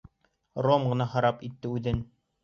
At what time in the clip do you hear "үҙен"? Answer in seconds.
1.75-2.01